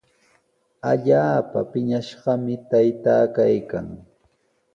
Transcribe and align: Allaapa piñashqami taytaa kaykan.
Allaapa 0.91 1.59
piñashqami 1.71 2.55
taytaa 2.69 3.23
kaykan. 3.35 3.87